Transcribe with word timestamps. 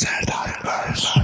Serdar 0.00 0.60
Göz. 0.62 1.19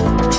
Yeah. 0.00 0.30